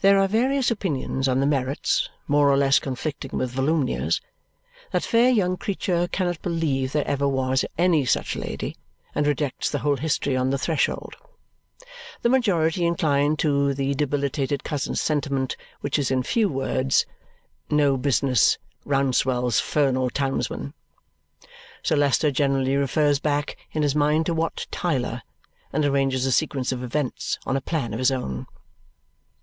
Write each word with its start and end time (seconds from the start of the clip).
There 0.00 0.18
are 0.18 0.28
various 0.28 0.70
opinions 0.70 1.28
on 1.28 1.40
the 1.40 1.44
merits, 1.46 2.08
more 2.26 2.48
or 2.50 2.56
less 2.56 2.78
conflicting 2.78 3.36
with 3.38 3.50
Volumnia's. 3.50 4.18
That 4.92 5.02
fair 5.02 5.28
young 5.28 5.58
creature 5.58 6.08
cannot 6.08 6.40
believe 6.40 6.92
there 6.92 7.06
ever 7.06 7.28
was 7.28 7.62
any 7.76 8.06
such 8.06 8.34
lady 8.34 8.78
and 9.14 9.26
rejects 9.26 9.68
the 9.68 9.80
whole 9.80 9.98
history 9.98 10.38
on 10.38 10.48
the 10.48 10.56
threshold. 10.56 11.16
The 12.22 12.30
majority 12.30 12.86
incline 12.86 13.36
to 13.44 13.74
the 13.74 13.92
debilitated 13.94 14.64
cousin's 14.64 15.02
sentiment, 15.02 15.58
which 15.82 15.98
is 15.98 16.10
in 16.10 16.22
few 16.22 16.48
words 16.48 17.04
"no 17.68 17.98
business 17.98 18.56
Rouncewell's 18.86 19.60
fernal 19.60 20.08
townsman." 20.08 20.72
Sir 21.82 21.96
Leicester 21.96 22.30
generally 22.30 22.78
refers 22.78 23.18
back 23.18 23.58
in 23.72 23.82
his 23.82 23.94
mind 23.94 24.24
to 24.24 24.32
Wat 24.34 24.66
Tyler 24.70 25.20
and 25.74 25.84
arranges 25.84 26.24
a 26.24 26.32
sequence 26.32 26.72
of 26.72 26.82
events 26.82 27.38
on 27.44 27.54
a 27.54 27.60
plan 27.60 27.92
of 27.92 27.98
his 27.98 28.10
own. 28.10 28.46